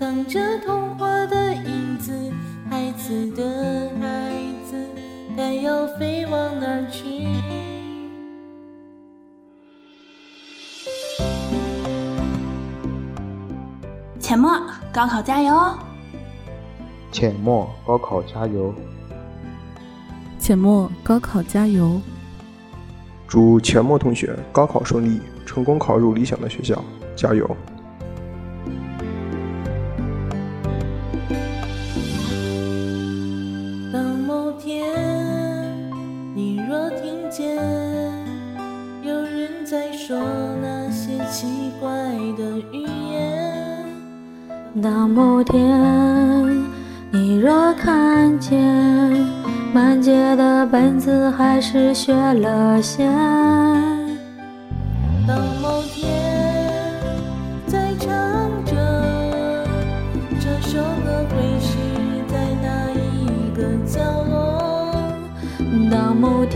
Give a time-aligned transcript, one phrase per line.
[0.00, 2.10] 藏着童话的影子
[2.70, 4.32] 孩子的孩
[4.64, 4.74] 子
[5.36, 7.26] 该要飞往哪儿去？
[14.18, 14.58] 浅墨
[14.90, 15.78] 高考加油
[17.12, 18.74] 浅墨高考加油。
[20.38, 22.00] 浅墨高考加油。
[23.28, 26.82] 祝浅墨同学高考顺利成功考入理想的学校
[27.14, 27.54] 加油。
[34.62, 34.84] 天
[36.34, 37.56] 你若听见
[39.02, 40.18] 有人在说
[40.60, 41.88] 那些奇怪
[42.36, 43.82] 的语言，
[44.82, 45.64] 当某天
[47.10, 48.60] 你若看见
[49.72, 53.10] 满街的本子还是学了线，
[55.26, 56.06] 当某天
[57.66, 58.10] 再唱
[58.66, 59.66] 着
[60.38, 61.59] 这首歌会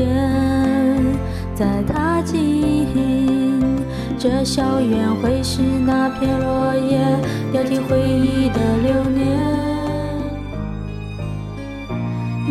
[0.00, 0.96] 天
[1.54, 2.86] 再踏进
[4.18, 6.98] 这校园会是那片落叶，
[7.52, 9.20] 要听回忆的流年。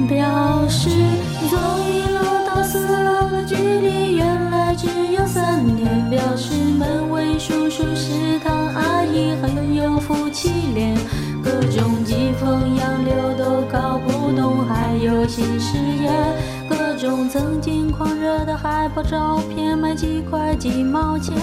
[0.08, 0.90] 表示
[1.50, 10.96] 从一楼到四楼的距离原来只有三年，表示门卫叔叔、食堂阿姨很有夫妻脸，
[11.44, 16.14] 各种季风洋流都搞不懂，还有新誓言，
[16.68, 21.34] 各种曾经狂热的海报照片，卖几块几毛钱，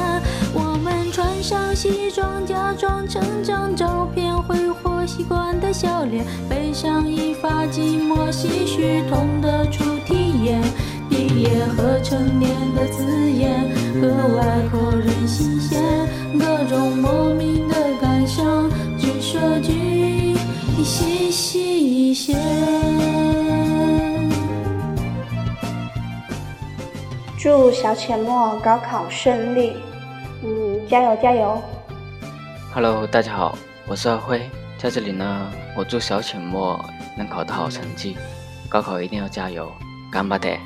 [0.52, 10.62] 我们穿上西装，假装成张照片，挥霍习惯的笑脸，背上一发寂寞唏嘘痛的初体验，
[11.08, 13.66] 毕业和成年的字眼
[13.98, 15.80] 格外扣人心弦，
[16.38, 20.36] 各种莫名的感伤，只说句
[20.84, 22.12] 谢谢
[27.46, 29.76] 祝小浅沫高考顺利，
[30.42, 31.62] 嗯，加油加油
[32.74, 36.84] ！Hello，大家好，我是阿辉，在这里呢，我祝小浅沫
[37.16, 38.16] 能考到好成绩，
[38.68, 39.70] 高考一定要加油，
[40.10, 40.58] 干巴得！